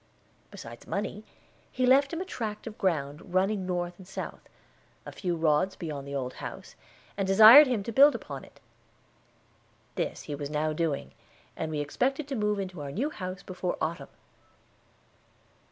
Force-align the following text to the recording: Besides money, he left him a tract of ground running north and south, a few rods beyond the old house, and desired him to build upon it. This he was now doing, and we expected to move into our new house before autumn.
Besides 0.49 0.87
money, 0.87 1.23
he 1.71 1.85
left 1.85 2.11
him 2.11 2.21
a 2.21 2.25
tract 2.25 2.65
of 2.65 2.79
ground 2.79 3.35
running 3.35 3.67
north 3.67 3.99
and 3.99 4.07
south, 4.07 4.41
a 5.05 5.11
few 5.11 5.35
rods 5.35 5.75
beyond 5.75 6.07
the 6.07 6.15
old 6.15 6.33
house, 6.41 6.75
and 7.15 7.27
desired 7.27 7.67
him 7.67 7.83
to 7.83 7.91
build 7.91 8.15
upon 8.15 8.43
it. 8.43 8.59
This 9.93 10.23
he 10.23 10.33
was 10.33 10.49
now 10.49 10.73
doing, 10.73 11.11
and 11.55 11.69
we 11.69 11.81
expected 11.81 12.27
to 12.29 12.35
move 12.35 12.57
into 12.59 12.81
our 12.81 12.89
new 12.91 13.11
house 13.11 13.43
before 13.43 13.77
autumn. 13.79 14.09